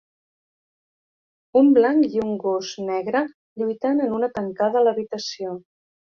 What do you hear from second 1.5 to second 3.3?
Un blanc i un gos negre